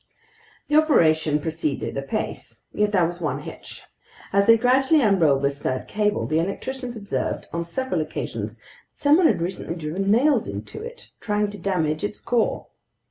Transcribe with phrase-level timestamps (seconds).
[0.67, 2.61] The operation proceeded apace.
[2.73, 3.83] Yet there was one hitch.
[4.33, 8.63] As they gradually unrolled this third cable, the electricians observed on several occasions that
[8.95, 12.65] someone had recently driven nails into it, trying to damage its core.